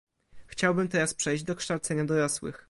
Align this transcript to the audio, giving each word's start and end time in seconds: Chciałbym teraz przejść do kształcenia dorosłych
Chciałbym 0.47 0.87
teraz 0.87 1.13
przejść 1.13 1.43
do 1.43 1.55
kształcenia 1.55 2.05
dorosłych 2.05 2.59